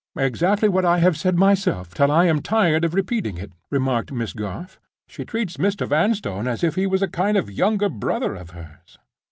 [0.17, 4.33] "Exactly what I have said myself, till I am tired of repeating it," remarked Miss
[4.33, 4.79] Garth.
[5.07, 5.85] "She treats Mr.
[5.87, 8.97] Vanstone as if he was a kind of younger brother of hers."